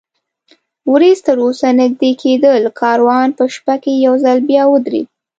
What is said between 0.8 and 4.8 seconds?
ورېځ تراوسه نږدې کېدل، کاروان په شپه کې یو ځل بیا